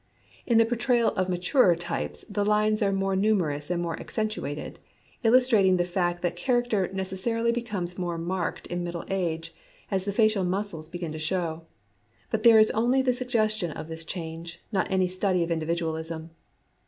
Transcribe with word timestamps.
In 0.47 0.57
the 0.57 0.65
portrayal 0.65 1.09
of 1.09 1.29
maturer 1.29 1.75
types 1.75 2.25
the 2.27 2.43
lines 2.43 2.81
are 2.81 2.91
more 2.91 3.15
numerous 3.15 3.69
and 3.69 3.79
more 3.83 3.99
accentuated,— 3.99 4.79
illustrating 5.23 5.77
the 5.77 5.85
fact 5.85 6.23
that 6.23 6.35
character 6.35 6.89
necessarily 6.91 7.51
becomes 7.51 7.99
more 7.99 8.17
marked 8.17 8.65
in 8.65 8.83
middle 8.83 9.05
age, 9.11 9.53
as 9.91 10.05
the 10.05 10.11
facial 10.11 10.43
muscles 10.43 10.89
begin 10.89 11.11
to 11.11 11.19
show. 11.19 11.61
But 12.31 12.41
there 12.41 12.57
is 12.57 12.71
only 12.71 13.03
the 13.03 13.13
suggestion 13.13 13.69
of 13.69 13.89
this 13.89 14.03
change, 14.03 14.59
not 14.71 14.89
any 14.89 15.07
study 15.07 15.43
of 15.43 15.51
individualism. 15.51 16.31